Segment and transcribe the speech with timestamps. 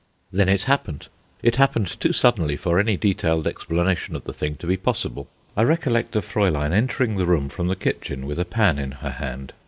[0.31, 1.09] Then it happened.
[1.43, 5.27] It happened too suddenly for any detailed explanation of the thing to be possible.
[5.55, 9.11] I recollect a Fraulein entering the room from the kitchen with a pan in her
[9.11, 9.53] hand.